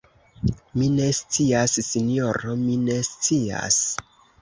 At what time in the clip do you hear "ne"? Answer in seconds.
0.93-1.09, 2.89-2.99